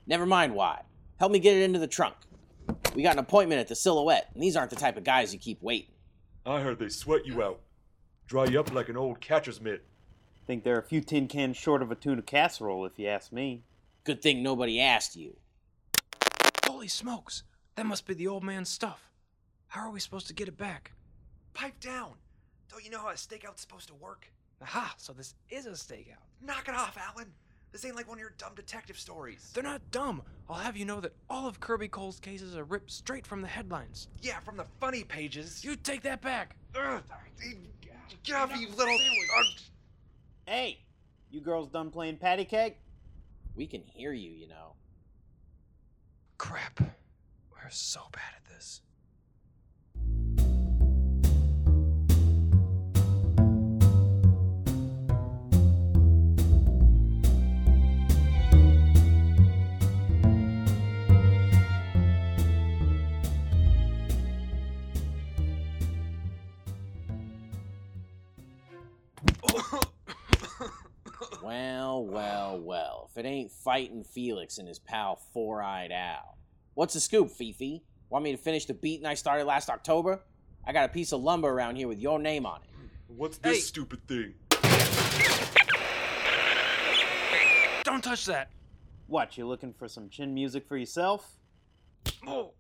Never 0.06 0.26
mind 0.26 0.54
why. 0.54 0.82
Help 1.18 1.32
me 1.32 1.40
get 1.40 1.56
it 1.56 1.64
into 1.64 1.80
the 1.80 1.88
trunk. 1.88 2.14
We 2.94 3.02
got 3.02 3.14
an 3.14 3.18
appointment 3.18 3.60
at 3.60 3.66
the 3.66 3.74
Silhouette, 3.74 4.30
and 4.32 4.40
these 4.40 4.54
aren't 4.54 4.70
the 4.70 4.76
type 4.76 4.96
of 4.96 5.02
guys 5.02 5.32
you 5.32 5.40
keep 5.40 5.60
waiting. 5.60 5.90
I 6.46 6.60
heard 6.60 6.78
they 6.78 6.88
sweat 6.88 7.26
you 7.26 7.42
out. 7.42 7.58
Dry 8.28 8.44
you 8.44 8.60
up 8.60 8.72
like 8.72 8.88
an 8.88 8.96
old 8.96 9.20
catcher's 9.20 9.60
mitt. 9.60 9.84
Think 10.46 10.62
they're 10.62 10.78
a 10.78 10.84
few 10.84 11.00
tin 11.00 11.26
cans 11.26 11.56
short 11.56 11.82
of 11.82 11.90
a 11.90 11.96
tuna 11.96 12.22
casserole, 12.22 12.86
if 12.86 12.96
you 12.96 13.08
ask 13.08 13.32
me. 13.32 13.64
Good 14.04 14.22
thing 14.22 14.40
nobody 14.40 14.80
asked 14.80 15.16
you. 15.16 15.36
Holy 16.64 16.86
smokes! 16.86 17.42
That 17.80 17.86
must 17.86 18.04
be 18.04 18.12
the 18.12 18.28
old 18.28 18.44
man's 18.44 18.68
stuff. 18.68 19.10
How 19.68 19.86
are 19.86 19.90
we 19.90 20.00
supposed 20.00 20.26
to 20.26 20.34
get 20.34 20.48
it 20.48 20.58
back? 20.58 20.92
Pipe 21.54 21.80
down. 21.80 22.12
Don't 22.68 22.84
you 22.84 22.90
know 22.90 22.98
how 22.98 23.08
a 23.08 23.16
stakeout's 23.16 23.62
supposed 23.62 23.88
to 23.88 23.94
work? 23.94 24.30
Aha, 24.60 24.92
so 24.98 25.14
this 25.14 25.34
is 25.48 25.64
a 25.64 25.70
stakeout. 25.70 26.20
Knock 26.42 26.68
it 26.68 26.74
off, 26.74 26.98
Allan. 26.98 27.32
This 27.72 27.86
ain't 27.86 27.96
like 27.96 28.06
one 28.06 28.18
of 28.18 28.20
your 28.20 28.34
dumb 28.36 28.52
detective 28.54 28.98
stories. 28.98 29.50
They're 29.54 29.64
not 29.64 29.80
dumb. 29.92 30.20
I'll 30.46 30.58
have 30.58 30.76
you 30.76 30.84
know 30.84 31.00
that 31.00 31.14
all 31.30 31.48
of 31.48 31.58
Kirby 31.58 31.88
Cole's 31.88 32.20
cases 32.20 32.54
are 32.54 32.64
ripped 32.64 32.90
straight 32.90 33.26
from 33.26 33.40
the 33.40 33.48
headlines. 33.48 34.08
Yeah, 34.20 34.40
from 34.40 34.58
the 34.58 34.66
funny 34.78 35.02
pages. 35.02 35.64
You 35.64 35.74
take 35.74 36.02
that 36.02 36.20
back. 36.20 36.56
Ugh. 36.78 37.02
Get 38.24 38.36
off, 38.36 38.54
you 38.60 38.68
little. 38.76 38.92
Ugh. 38.94 39.00
Uh, 39.38 39.42
hey, 40.44 40.80
you 41.30 41.40
girls 41.40 41.68
done 41.68 41.90
playing 41.90 42.18
patty 42.18 42.44
cake? 42.44 42.76
We 43.54 43.66
can 43.66 43.80
hear 43.86 44.12
you, 44.12 44.32
you 44.32 44.48
know. 44.48 44.74
Crap. 46.36 46.82
We're 47.62 47.70
so 47.70 48.00
bad 48.12 48.22
at 48.36 48.44
this. 48.52 48.80
Well, 71.42 72.04
well, 72.04 72.60
well. 72.60 73.10
If 73.10 73.18
it 73.18 73.26
ain't 73.26 73.52
fighting 73.52 74.02
Felix 74.04 74.58
and 74.58 74.66
his 74.66 74.78
pal 74.78 75.16
Four 75.32 75.62
Eyed 75.62 75.92
Al. 75.92 76.39
What's 76.80 76.94
the 76.94 77.00
scoop, 77.00 77.30
Fifi? 77.30 77.84
Want 78.08 78.24
me 78.24 78.32
to 78.32 78.38
finish 78.38 78.64
the 78.64 78.72
beating 78.72 79.04
I 79.04 79.12
started 79.12 79.44
last 79.44 79.68
October? 79.68 80.22
I 80.66 80.72
got 80.72 80.86
a 80.88 80.88
piece 80.90 81.12
of 81.12 81.20
lumber 81.20 81.50
around 81.50 81.76
here 81.76 81.86
with 81.86 81.98
your 81.98 82.18
name 82.18 82.46
on 82.46 82.62
it. 82.62 82.70
What's 83.06 83.36
this 83.36 83.56
Hey. 83.56 83.60
stupid 83.60 84.08
thing? 84.08 84.32
Don't 87.84 88.02
touch 88.02 88.24
that. 88.24 88.48
What, 89.08 89.36
you 89.36 89.46
looking 89.46 89.74
for 89.74 89.88
some 89.88 90.08
chin 90.08 90.32
music 90.32 90.66
for 90.66 90.78
yourself? 90.78 91.36
Oh, 92.26 92.54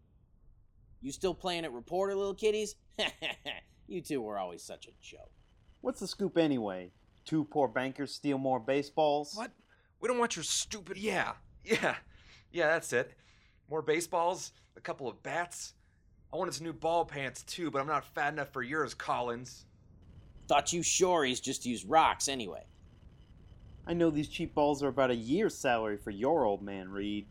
You 1.00 1.12
still 1.12 1.32
playing 1.32 1.64
at 1.64 1.72
reporter, 1.72 2.14
little 2.14 2.34
kiddies? 2.34 2.74
you 3.88 4.02
two 4.02 4.20
were 4.20 4.38
always 4.38 4.62
such 4.62 4.86
a 4.86 4.90
joke. 5.00 5.32
What's 5.80 6.00
the 6.00 6.06
scoop 6.06 6.36
anyway? 6.36 6.92
Two 7.24 7.44
poor 7.44 7.68
bankers 7.68 8.14
steal 8.14 8.36
more 8.36 8.60
baseballs? 8.60 9.32
what? 9.34 9.50
We 9.98 10.08
don't 10.08 10.18
want 10.18 10.36
your 10.36 10.42
stupid. 10.42 10.98
Yeah, 10.98 11.32
yeah, 11.64 11.94
yeah, 12.52 12.66
that's 12.66 12.92
it. 12.92 13.14
More 13.70 13.82
baseballs, 13.82 14.52
a 14.76 14.80
couple 14.80 15.06
of 15.06 15.22
bats. 15.22 15.74
I 16.32 16.36
wanted 16.36 16.54
some 16.54 16.66
new 16.66 16.72
ball 16.72 17.04
pants 17.04 17.44
too, 17.44 17.70
but 17.70 17.80
I'm 17.80 17.86
not 17.86 18.04
fat 18.04 18.32
enough 18.32 18.52
for 18.52 18.62
yours, 18.62 18.94
Collins. 18.94 19.64
Thought 20.48 20.72
you 20.72 20.82
shories 20.82 21.38
just 21.38 21.64
used 21.64 21.88
rocks 21.88 22.26
anyway. 22.26 22.64
I 23.86 23.94
know 23.94 24.10
these 24.10 24.28
cheap 24.28 24.54
balls 24.54 24.82
are 24.82 24.88
about 24.88 25.10
a 25.10 25.16
year's 25.16 25.56
salary 25.56 25.96
for 25.96 26.10
your 26.10 26.44
old 26.44 26.62
man, 26.62 26.90
Reed. 26.90 27.26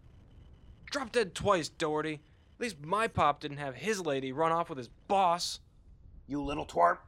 Drop 0.89 1.11
dead 1.11 1.35
twice, 1.35 1.67
Doherty. 1.67 2.21
At 2.55 2.61
least 2.61 2.83
my 2.83 3.07
pop 3.07 3.41
didn't 3.41 3.57
have 3.57 3.75
his 3.75 3.99
lady 4.01 4.31
run 4.31 4.51
off 4.51 4.69
with 4.69 4.77
his 4.77 4.89
boss. 5.07 5.59
You 6.25 6.41
little 6.41 6.65
twerp. 6.65 6.99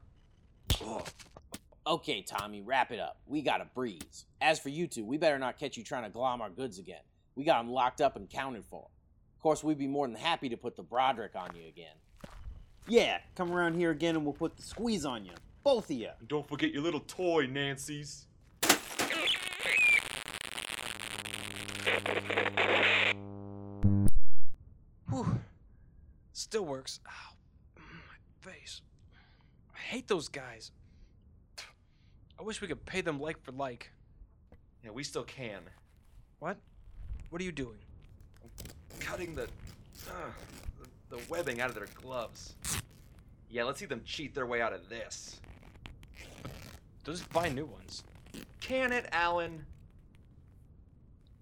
Okay, 1.88 2.21
Tommy, 2.21 2.61
wrap 2.61 2.91
it 2.91 3.00
up. 3.00 3.17
We 3.25 3.41
got 3.41 3.61
a 3.61 3.65
breeze. 3.73 4.25
As 4.41 4.59
for 4.59 4.69
you 4.69 4.88
two, 4.88 5.05
we 5.05 5.17
better 5.17 5.39
not 5.39 5.57
catch 5.57 5.77
you 5.77 5.83
trying 5.83 6.03
to 6.03 6.09
glom 6.09 6.41
our 6.41 6.50
goods 6.50 6.79
again. 6.79 7.01
We 7.35 7.43
got 7.43 7.59
'em 7.59 7.71
locked 7.71 8.01
up 8.01 8.15
and 8.15 8.29
counted 8.29 8.65
for. 8.65 8.88
Of 9.41 9.43
course, 9.43 9.63
we'd 9.63 9.79
be 9.79 9.88
more 9.88 10.05
than 10.05 10.15
happy 10.15 10.50
to 10.50 10.55
put 10.55 10.75
the 10.75 10.83
Broderick 10.83 11.36
on 11.36 11.55
you 11.55 11.67
again. 11.67 11.95
Yeah, 12.88 13.17
come 13.33 13.51
around 13.51 13.74
here 13.74 13.89
again 13.89 14.15
and 14.15 14.24
we'll 14.24 14.36
put 14.36 14.55
the 14.55 14.62
squeeze 14.62 15.03
on 15.03 15.25
you. 15.25 15.31
Both 15.63 15.89
of 15.89 15.95
you. 15.98 16.10
And 16.19 16.27
don't 16.27 16.48
forget 16.48 16.71
your 16.71 16.83
little 16.83 17.00
toy, 17.00 17.48
Nancy's. 17.48 18.27
Whew. 25.10 25.39
Still 26.33 26.65
works. 26.67 27.00
Ow. 27.07 27.33
My 27.77 28.51
face. 28.51 28.83
I 29.75 29.79
hate 29.79 30.07
those 30.07 30.27
guys. 30.27 30.69
I 32.39 32.43
wish 32.43 32.62
we 32.62 32.67
could 32.67 32.86
pay 32.86 33.01
them 33.01 33.19
like 33.19 33.43
for 33.43 33.53
like. 33.53 33.89
Yeah, 34.83 34.91
we 34.91 35.03
still 35.03 35.24
can. 35.24 35.62
What? 36.38 36.57
What 37.31 37.41
are 37.41 37.45
you 37.45 37.51
doing? 37.51 37.79
Cutting 39.01 39.36
the, 39.36 39.43
uh, 39.43 40.31
the, 41.10 41.20
webbing 41.29 41.62
out 41.62 41.70
of 41.70 41.75
their 41.75 41.88
gloves. 41.96 42.53
Yeah, 43.50 43.63
let's 43.63 43.79
see 43.79 43.86
them 43.86 44.01
cheat 44.05 44.34
their 44.34 44.46
way 44.46 44.62
out 44.62 44.74
of 44.74 44.88
this. 44.89 45.39
Just 47.03 47.29
buy 47.34 47.50
new 47.50 47.65
ones. 47.65 48.03
Can 48.60 48.91
it, 48.91 49.08
Allan? 49.12 49.65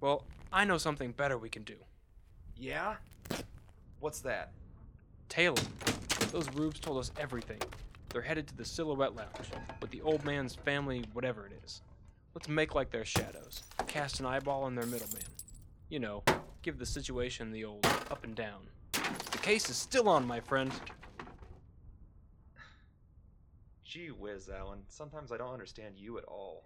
Well, 0.01 0.25
I 0.51 0.65
know 0.65 0.77
something 0.77 1.11
better 1.11 1.37
we 1.37 1.49
can 1.49 1.63
do. 1.63 1.75
Yeah? 2.57 2.95
What's 3.99 4.21
that? 4.21 4.51
Taylor. 5.27 5.61
Those 6.31 6.49
rubes 6.53 6.79
told 6.79 6.97
us 6.97 7.11
everything. 7.19 7.59
They're 8.09 8.21
headed 8.21 8.47
to 8.47 8.57
the 8.57 8.65
Silhouette 8.65 9.15
Lounge 9.15 9.51
with 9.81 9.91
the 9.91 10.01
old 10.01 10.25
man's 10.25 10.55
family, 10.55 11.03
whatever 11.13 11.45
it 11.45 11.53
is. 11.63 11.81
Let's 12.33 12.47
make 12.47 12.73
like 12.73 12.89
their 12.89 13.05
shadows. 13.05 13.63
Cast 13.87 14.19
an 14.19 14.25
eyeball 14.25 14.63
on 14.63 14.75
their 14.75 14.85
middleman. 14.85 15.23
You 15.89 15.99
know, 15.99 16.23
give 16.61 16.77
the 16.77 16.85
situation 16.85 17.51
the 17.51 17.65
old 17.65 17.85
up 17.85 18.23
and 18.23 18.35
down. 18.35 18.61
The 19.31 19.37
case 19.37 19.69
is 19.69 19.77
still 19.77 20.09
on, 20.09 20.25
my 20.27 20.39
friend. 20.39 20.71
Gee 23.83 24.07
whiz, 24.07 24.49
Allan. 24.49 24.79
Sometimes 24.87 25.31
I 25.31 25.37
don't 25.37 25.53
understand 25.53 25.95
you 25.97 26.17
at 26.17 26.25
all. 26.25 26.65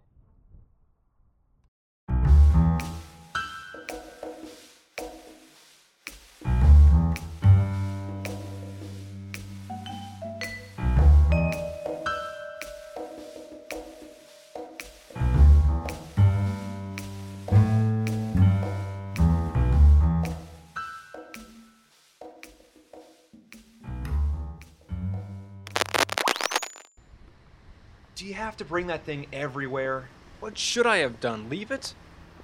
Do 28.23 28.29
you 28.29 28.35
have 28.35 28.55
to 28.55 28.63
bring 28.63 28.87
that 28.87 29.03
thing 29.03 29.27
everywhere? 29.33 30.07
What 30.39 30.57
should 30.57 30.87
I 30.87 30.99
have 30.99 31.19
done? 31.19 31.49
Leave 31.49 31.71
it? 31.71 31.93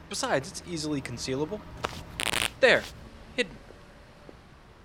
Besides, 0.09 0.49
it's 0.49 0.63
easily 0.69 0.99
concealable. 0.99 1.61
There, 2.59 2.83
hidden. 3.37 3.55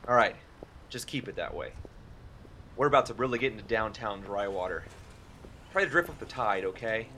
All 0.07 0.15
right, 0.15 0.37
just 0.91 1.09
keep 1.09 1.27
it 1.27 1.35
that 1.35 1.53
way. 1.53 1.73
We're 2.77 2.87
about 2.87 3.07
to 3.07 3.15
really 3.15 3.41
get 3.41 3.51
into 3.51 3.65
downtown 3.65 4.23
Drywater. 4.23 4.83
Try 5.73 5.83
to 5.83 5.91
drift 5.91 6.11
with 6.11 6.21
the 6.21 6.27
tide, 6.27 6.65
okay? 6.65 7.09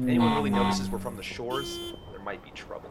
If 0.00 0.08
anyone 0.08 0.34
really 0.34 0.48
notices 0.48 0.88
we're 0.88 0.98
from 0.98 1.16
the 1.16 1.22
shores, 1.22 1.78
there 2.12 2.20
might 2.20 2.42
be 2.42 2.52
trouble. 2.52 2.90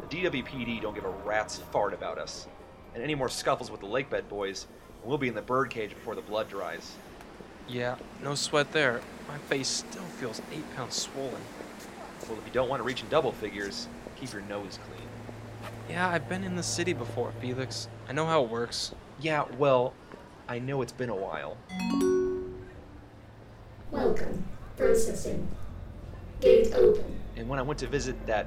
The 0.00 0.16
DWPD 0.16 0.82
don't 0.82 0.96
give 0.96 1.04
a 1.04 1.10
rat's 1.10 1.58
fart 1.58 1.94
about 1.94 2.18
us. 2.18 2.48
And 2.92 3.04
any 3.04 3.14
more 3.14 3.28
scuffles 3.28 3.70
with 3.70 3.82
the 3.82 3.86
Lakebed 3.86 4.28
boys, 4.28 4.66
we'll 5.04 5.16
be 5.16 5.28
in 5.28 5.36
the 5.36 5.42
birdcage 5.42 5.90
before 5.90 6.16
the 6.16 6.22
blood 6.22 6.48
dries. 6.48 6.96
Yeah, 7.68 7.96
no 8.22 8.34
sweat 8.34 8.72
there. 8.72 9.02
My 9.28 9.36
face 9.36 9.68
still 9.68 10.02
feels 10.18 10.40
eight 10.52 10.64
pounds 10.74 10.96
swollen. 10.96 11.42
Well, 12.26 12.38
if 12.38 12.46
you 12.46 12.52
don't 12.52 12.68
want 12.68 12.80
to 12.80 12.84
reach 12.84 13.02
in 13.02 13.08
double 13.10 13.32
figures, 13.32 13.88
keep 14.16 14.32
your 14.32 14.42
nose 14.42 14.78
clean. 14.86 15.08
Yeah, 15.88 16.08
I've 16.08 16.28
been 16.28 16.44
in 16.44 16.56
the 16.56 16.62
city 16.62 16.94
before, 16.94 17.32
Felix. 17.40 17.88
I 18.08 18.12
know 18.12 18.24
how 18.24 18.42
it 18.44 18.50
works. 18.50 18.94
Yeah, 19.20 19.44
well, 19.58 19.92
I 20.48 20.58
know 20.58 20.80
it's 20.80 20.92
been 20.92 21.10
a 21.10 21.14
while. 21.14 21.58
Welcome. 23.90 24.44
Processing. 24.76 25.46
Gate 26.40 26.72
open. 26.74 27.20
And 27.36 27.48
when 27.48 27.58
I 27.58 27.62
went 27.62 27.80
to 27.80 27.86
visit 27.86 28.26
that 28.26 28.46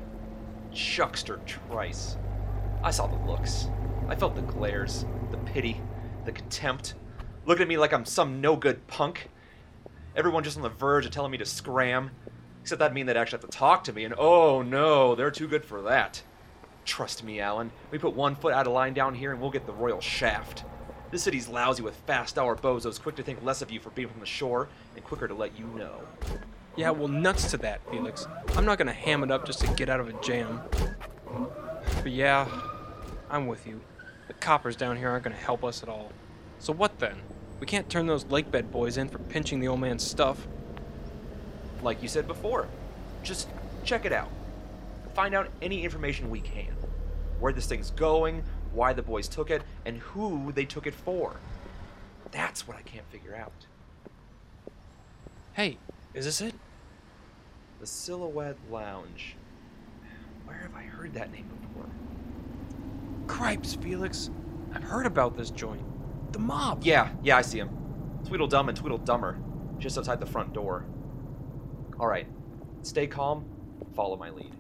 shuckster 0.74 1.40
Trice, 1.46 2.18
I 2.84 2.90
saw 2.90 3.06
the 3.06 3.18
looks. 3.30 3.68
I 4.08 4.16
felt 4.16 4.36
the 4.36 4.42
glares, 4.42 5.06
the 5.30 5.38
pity, 5.38 5.80
the 6.26 6.32
contempt. 6.32 6.96
Looking 7.46 7.64
at 7.64 7.68
me 7.68 7.78
like 7.78 7.92
I'm 7.92 8.06
some 8.06 8.40
no 8.40 8.56
good 8.56 8.86
punk. 8.88 9.30
Everyone 10.16 10.44
just 10.44 10.58
on 10.58 10.64
the 10.64 10.70
verge 10.70 11.06
of 11.06 11.12
telling 11.12 11.32
me 11.32 11.38
to 11.40 11.46
scram. 11.46 12.12
Except 12.62 12.80
that 12.80 12.94
mean 12.94 13.08
they'd 13.08 13.18
actually 13.18 13.40
have 13.42 13.50
to 13.50 13.58
talk 13.58 13.84
to 13.86 13.94
me, 13.94 14.04
and 14.04 14.14
oh 14.18 14.62
no, 14.62 15.16
they're 15.16 15.32
too 15.32 15.48
good 15.48 15.66
for 15.66 15.82
that. 15.82 16.22
Trust 16.86 17.24
me, 17.24 17.40
Allan. 17.40 17.72
We 17.90 17.98
put 17.98 18.16
one 18.16 18.36
foot 18.36 18.54
out 18.54 18.68
of 18.68 18.74
line 18.74 18.94
down 18.94 19.16
here 19.16 19.32
and 19.32 19.42
we'll 19.42 19.50
get 19.50 19.66
the 19.66 19.74
royal 19.74 20.02
shaft. 20.02 20.64
This 21.10 21.24
city's 21.24 21.48
lousy 21.48 21.82
with 21.82 21.96
fast 22.08 22.38
hour 22.38 22.56
bozos 22.56 23.02
quick 23.02 23.16
to 23.16 23.24
think 23.24 23.44
less 23.44 23.62
of 23.62 23.72
you 23.72 23.80
for 23.80 23.90
being 23.90 24.08
from 24.08 24.20
the 24.20 24.26
shore 24.26 24.70
and 24.96 25.04
quicker 25.04 25.28
to 25.28 25.34
let 25.34 25.58
you 25.58 25.66
know. 25.78 26.02
Yeah, 26.76 26.92
well, 26.92 27.08
nuts 27.08 27.52
to 27.52 27.58
that, 27.58 27.82
Felix. 27.90 28.28
I'm 28.56 28.66
not 28.66 28.78
gonna 28.78 28.94
ham 28.94 29.24
it 29.24 29.32
up 29.32 29.46
just 29.46 29.60
to 29.60 29.68
get 29.74 29.90
out 29.90 30.00
of 30.00 30.08
a 30.08 30.14
jam. 30.22 30.62
But 32.04 32.12
yeah, 32.12 32.48
I'm 33.30 33.48
with 33.48 33.68
you. 33.68 33.82
The 34.28 34.34
coppers 34.34 34.76
down 34.76 34.98
here 34.98 35.10
aren't 35.10 35.24
gonna 35.24 35.36
help 35.36 35.64
us 35.64 35.84
at 35.84 35.90
all. 35.90 36.12
So 36.60 36.72
what 36.72 37.00
then? 37.00 37.18
We 37.62 37.68
can't 37.68 37.88
turn 37.88 38.08
those 38.08 38.26
lakebed 38.26 38.72
boys 38.72 38.98
in 38.98 39.08
for 39.08 39.20
pinching 39.20 39.60
the 39.60 39.68
old 39.68 39.80
man's 39.80 40.04
stuff. 40.04 40.48
Like 41.84 42.02
you 42.02 42.08
said 42.08 42.28
before, 42.28 42.68
just 43.22 43.48
check 43.84 44.04
it 44.04 44.12
out. 44.12 44.30
Find 45.14 45.36
out 45.36 45.48
any 45.62 45.84
information 45.84 46.32
we 46.32 46.42
can. 46.42 46.76
Where 47.40 47.54
this 47.54 47.68
thing's 47.68 47.92
going, 47.92 48.44
why 48.74 48.94
the 48.94 49.04
boys 49.04 49.28
took 49.28 49.52
it, 49.52 49.62
and 49.86 49.98
who 49.98 50.52
they 50.54 50.66
took 50.66 50.88
it 50.88 50.96
for. 50.96 51.36
That's 52.32 52.68
what 52.68 52.78
I 52.78 52.82
can't 52.82 53.06
figure 53.12 53.36
out. 53.36 53.68
Hey, 55.54 55.78
is 56.16 56.26
this 56.26 56.42
it? 56.42 56.56
The 57.80 57.86
Silhouette 57.86 58.58
Lounge. 58.72 59.36
Where 60.46 60.58
have 60.58 60.76
I 60.76 60.84
heard 60.84 61.14
that 61.14 61.32
name 61.32 61.46
before? 61.62 61.90
Cripes, 63.28 63.76
Felix. 63.76 64.32
I've 64.74 64.84
heard 64.84 65.06
about 65.06 65.38
this 65.38 65.52
joint. 65.52 65.91
The 66.32 66.40
mob. 66.40 66.84
Yeah, 66.84 67.10
yeah, 67.24 67.38
I 67.38 67.42
see 67.42 67.60
him. 67.60 67.70
Tweedledum 68.26 68.70
and 68.70 68.80
Tweedledummer, 68.80 69.38
just 69.80 69.98
outside 69.98 70.20
the 70.20 70.26
front 70.26 70.54
door. 70.54 70.86
Alright, 72.00 72.28
stay 72.84 73.08
calm, 73.08 73.46
follow 73.96 74.16
my 74.16 74.30
lead. 74.30 74.54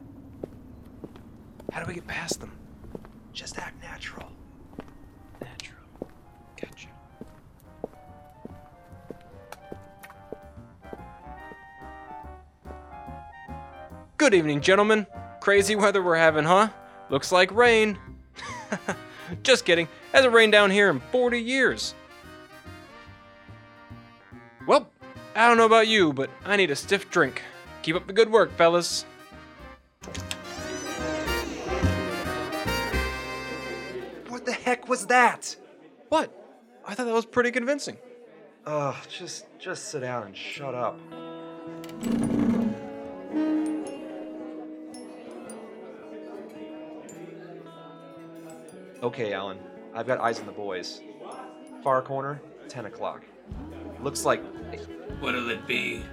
How 1.71 1.79
do 1.81 1.88
we 1.88 1.93
get 1.93 2.07
past 2.07 2.39
them? 2.39 2.51
Just 3.31 3.57
act 3.57 3.81
natural. 3.81 4.29
Natural. 5.39 5.79
Gotcha. 6.60 6.89
Good 14.17 14.34
evening, 14.34 14.62
gentlemen. 14.62 15.07
Crazy 15.39 15.75
weather 15.75 16.03
we're 16.03 16.17
having, 16.17 16.43
huh? 16.43 16.69
Looks 17.10 17.31
like 17.31 17.51
rain. 17.51 17.97
Just 19.43 19.65
kidding. 19.65 19.88
Hasn't 20.13 20.34
rained 20.34 20.52
down 20.52 20.71
here 20.71 20.89
in 20.89 21.00
40 21.00 21.39
years. 21.39 21.93
Well, 24.67 24.89
I 25.36 25.47
don't 25.47 25.58
know 25.58 25.65
about 25.65 25.88
you, 25.88 26.13
but 26.13 26.30
I 26.45 26.58
need 26.58 26.69
a 26.69 26.76
stiff 26.76 27.10
drink. 27.10 27.41
Keep 27.82 27.95
up 27.95 28.08
the 28.08 28.13
good 28.13 28.30
work, 28.30 28.52
fellas. 28.58 29.06
What 34.28 34.45
the 34.45 34.52
heck 34.52 34.89
was 34.89 35.08
that? 35.08 35.56
What? 36.10 36.38
I 36.86 36.93
thought 36.93 37.06
that 37.06 37.13
was 37.13 37.26
pretty 37.26 37.52
convincing. 37.52 37.97
Ugh, 38.65 38.95
just 39.10 39.45
just 39.60 39.89
sit 39.89 40.02
down 40.02 40.28
and 40.28 40.38
shut 40.38 40.76
up. 40.76 41.00
Okay, 49.02 49.34
Allan. 49.34 49.58
I've 49.93 50.08
got 50.08 50.19
eyes 50.19 50.39
on 50.39 50.45
the 50.45 50.51
boys. 50.51 51.01
Far 51.84 52.01
corner, 52.01 52.41
10 52.69 52.86
o'clock. 52.86 53.23
Looks 54.01 54.25
like. 54.25 54.43
What'll 55.19 55.49
it 55.49 55.67
be? 55.67 56.04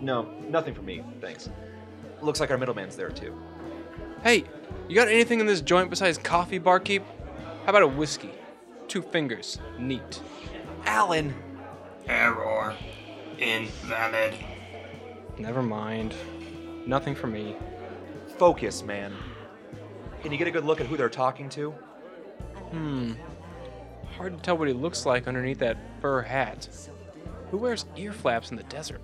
No, 0.00 0.22
nothing 0.48 0.74
for 0.74 0.82
me, 0.82 1.02
thanks. 1.20 1.48
Looks 2.20 2.40
like 2.40 2.50
our 2.50 2.58
middleman's 2.58 2.96
there 2.96 3.10
too. 3.10 3.34
Hey, 4.22 4.44
you 4.88 4.94
got 4.94 5.08
anything 5.08 5.40
in 5.40 5.46
this 5.46 5.60
joint 5.60 5.90
besides 5.90 6.18
coffee, 6.18 6.58
barkeep? 6.58 7.02
How 7.64 7.70
about 7.70 7.82
a 7.82 7.86
whiskey? 7.86 8.30
Two 8.88 9.02
fingers. 9.02 9.58
Neat. 9.78 10.20
Allan! 10.84 11.34
Error. 12.08 12.76
Invalid. 13.38 14.34
Never 15.38 15.62
mind. 15.62 16.14
Nothing 16.86 17.14
for 17.14 17.26
me. 17.26 17.56
Focus, 18.38 18.82
man. 18.82 19.14
Can 20.22 20.32
you 20.32 20.38
get 20.38 20.46
a 20.46 20.50
good 20.50 20.64
look 20.64 20.80
at 20.80 20.86
who 20.86 20.96
they're 20.96 21.08
talking 21.08 21.48
to? 21.50 21.74
Hmm. 22.70 23.12
Hard 24.16 24.36
to 24.36 24.42
tell 24.42 24.56
what 24.56 24.68
he 24.68 24.74
looks 24.74 25.04
like 25.06 25.28
underneath 25.28 25.58
that 25.58 25.76
fur 26.00 26.22
hat. 26.22 26.68
Who 27.50 27.58
wears 27.58 27.84
ear 27.96 28.12
flaps 28.12 28.50
in 28.50 28.56
the 28.56 28.62
desert? 28.64 29.00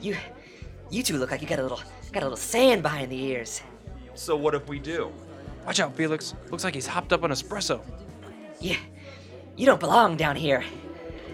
You, 0.00 0.16
you 0.90 1.02
two 1.02 1.18
look 1.18 1.30
like 1.30 1.42
you 1.42 1.48
got 1.48 1.58
a 1.58 1.62
little, 1.62 1.80
got 2.12 2.22
a 2.22 2.26
little 2.26 2.36
sand 2.36 2.82
behind 2.82 3.10
the 3.10 3.20
ears. 3.20 3.62
So 4.14 4.36
what 4.36 4.54
if 4.54 4.68
we 4.68 4.78
do? 4.78 5.12
Watch 5.66 5.80
out, 5.80 5.94
Felix. 5.96 6.34
Looks 6.50 6.64
like 6.64 6.74
he's 6.74 6.86
hopped 6.86 7.12
up 7.12 7.22
on 7.22 7.30
espresso. 7.30 7.80
You, 8.60 8.76
you 9.56 9.66
don't 9.66 9.80
belong 9.80 10.16
down 10.16 10.36
here. 10.36 10.64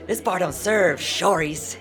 This 0.07 0.21
bar 0.21 0.39
don't 0.39 0.55
serve 0.55 1.01
shories. 1.01 1.77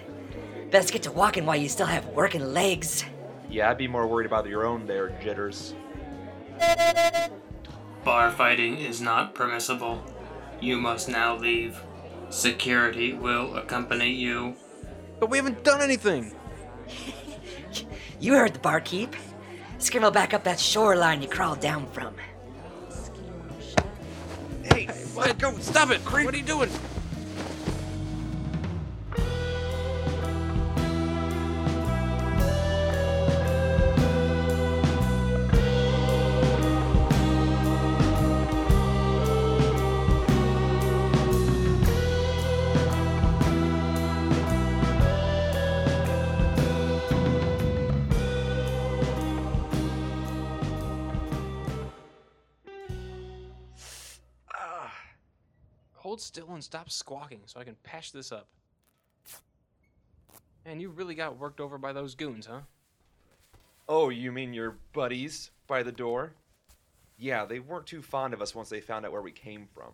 Best 0.71 0.91
get 0.91 1.03
to 1.03 1.11
walking 1.11 1.45
while 1.45 1.55
you 1.55 1.69
still 1.69 1.85
have 1.85 2.05
working 2.07 2.53
legs. 2.53 3.05
Yeah, 3.49 3.69
I'd 3.69 3.77
be 3.77 3.87
more 3.87 4.05
worried 4.07 4.25
about 4.25 4.45
your 4.47 4.65
own 4.65 4.85
there, 4.85 5.09
jitters. 5.21 5.73
Bar 8.07 8.31
fighting 8.31 8.77
is 8.77 9.01
not 9.01 9.35
permissible. 9.35 10.01
You 10.61 10.77
must 10.77 11.09
now 11.09 11.35
leave. 11.35 11.77
Security 12.29 13.11
will 13.11 13.57
accompany 13.57 14.09
you. 14.09 14.55
But 15.19 15.29
we 15.29 15.35
haven't 15.35 15.65
done 15.65 15.81
anything. 15.81 16.33
You 18.19 18.33
heard 18.33 18.53
the 18.53 18.59
barkeep. 18.59 19.13
Scribble 19.77 20.09
back 20.09 20.33
up 20.33 20.45
that 20.45 20.59
shoreline 20.59 21.21
you 21.21 21.27
crawled 21.27 21.59
down 21.59 21.85
from. 21.91 22.15
Hey, 24.63 24.87
What? 25.13 25.37
Go! 25.37 25.55
Stop 25.59 25.91
it! 25.91 25.99
What 25.99 26.33
are 26.33 26.37
you 26.37 26.43
doing? 26.43 26.69
Stop 56.61 56.89
squawking 56.89 57.41
so 57.45 57.59
I 57.59 57.63
can 57.63 57.75
patch 57.83 58.11
this 58.11 58.31
up. 58.31 58.47
Man, 60.65 60.79
you 60.79 60.89
really 60.89 61.15
got 61.15 61.37
worked 61.37 61.59
over 61.59 61.77
by 61.77 61.93
those 61.93 62.15
goons, 62.15 62.45
huh? 62.45 62.61
Oh, 63.87 64.09
you 64.09 64.31
mean 64.31 64.53
your 64.53 64.77
buddies 64.91 65.51
by 65.65 65.81
the 65.81 65.91
door? 65.91 66.33
Yeah, 67.17 67.45
they 67.45 67.59
weren't 67.59 67.85
too 67.85 68.01
fond 68.01 68.33
of 68.33 68.41
us 68.41 68.53
once 68.53 68.69
they 68.69 68.81
found 68.81 69.05
out 69.05 69.11
where 69.11 69.21
we 69.21 69.31
came 69.31 69.67
from. 69.73 69.93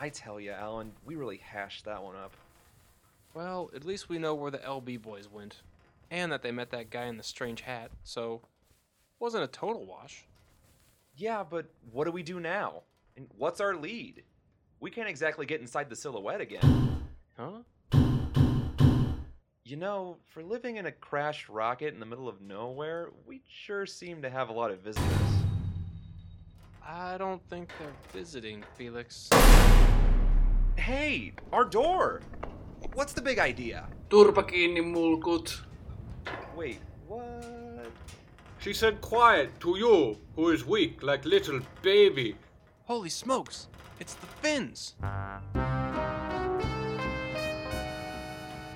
I 0.00 0.08
tell 0.08 0.40
you, 0.40 0.50
Allan, 0.50 0.92
we 1.04 1.14
really 1.14 1.36
hashed 1.36 1.84
that 1.84 2.02
one 2.02 2.16
up. 2.16 2.34
Well, 3.34 3.70
at 3.74 3.84
least 3.84 4.08
we 4.08 4.18
know 4.18 4.34
where 4.34 4.50
the 4.50 4.58
LB 4.58 5.00
boys 5.00 5.28
went. 5.30 5.62
And 6.10 6.32
that 6.32 6.42
they 6.42 6.50
met 6.50 6.70
that 6.72 6.90
guy 6.90 7.04
in 7.04 7.16
the 7.16 7.22
strange 7.22 7.62
hat, 7.62 7.90
so 8.04 8.42
wasn't 9.18 9.44
a 9.44 9.48
total 9.48 9.86
wash. 9.86 10.26
Yeah, 11.16 11.42
but 11.48 11.66
what 11.90 12.04
do 12.04 12.10
we 12.10 12.22
do 12.22 12.40
now? 12.40 12.82
And 13.16 13.28
what's 13.38 13.60
our 13.60 13.74
lead? 13.74 14.22
We 14.82 14.90
can't 14.90 15.08
exactly 15.08 15.46
get 15.46 15.60
inside 15.60 15.88
the 15.88 15.96
silhouette 15.96 16.40
again. 16.42 16.88
Huh? 17.38 17.62
You 19.64 19.76
know, 19.76 20.18
for 20.26 20.42
living 20.42 20.76
in 20.76 20.84
a 20.84 20.92
crashed 20.92 21.48
rocket 21.48 21.94
in 21.94 21.98
the 21.98 22.04
middle 22.04 22.28
of 22.28 22.42
nowhere, 22.42 23.08
we 23.26 23.40
sure 23.48 23.86
seem 23.86 24.20
to 24.20 24.28
have 24.28 24.50
a 24.50 24.52
lot 24.52 24.70
of 24.70 24.80
visitors. 24.80 25.32
I 26.86 27.16
don't 27.16 27.42
think 27.48 27.70
they're 27.78 27.88
visiting, 28.12 28.62
Felix. 28.76 29.30
Hey, 30.76 31.32
our 31.54 31.64
door! 31.64 32.20
What's 32.92 33.14
the 33.14 33.22
big 33.22 33.38
idea? 33.38 33.88
Turpa 34.10 34.42
kiinni 34.42 34.82
mulkut. 34.82 35.58
Wait, 36.54 36.80
what? 37.08 37.90
She 38.58 38.74
said 38.74 39.00
quiet 39.00 39.58
to 39.60 39.78
you, 39.78 40.18
who 40.36 40.50
is 40.50 40.66
weak 40.66 41.02
like 41.02 41.24
little 41.24 41.60
baby. 41.80 42.36
Holy 42.84 43.08
smokes! 43.08 43.68
It's 44.02 44.14
the 44.14 44.26
Finns! 44.26 44.96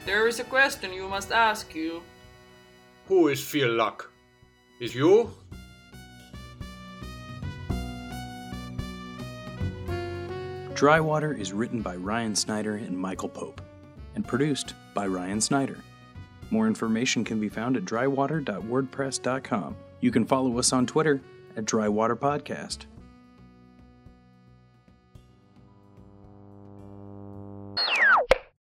There 0.07 0.29
is 0.29 0.39
a 0.39 0.45
question 0.45 0.93
you 0.93 1.09
must 1.09 1.33
ask 1.33 1.75
you. 1.75 2.01
Who 3.09 3.27
is 3.27 3.43
feel 3.43 3.73
luck? 3.73 4.12
Is 4.79 4.95
you? 4.95 5.33
Drywater 10.75 11.37
is 11.37 11.53
written 11.53 11.83
by 11.83 11.97
Ryan 11.97 12.37
Snyder 12.37 12.77
and 12.77 12.97
Michael 12.97 13.29
Pope, 13.29 13.61
and 14.15 14.25
produced 14.25 14.75
by 14.95 15.09
Ryan 15.09 15.41
Snyder. 15.41 15.79
More 16.53 16.69
information 16.69 17.25
can 17.25 17.41
be 17.41 17.49
found 17.49 17.77
at 17.77 17.85
drywater.wordpress.com. 17.85 19.77
You 19.99 20.12
can 20.12 20.25
follow 20.25 20.57
us 20.61 20.73
on 20.73 20.87
Twitter 20.87 21.21
at 21.57 21.65
Drywater 21.65 22.15
Podcast. 22.15 22.87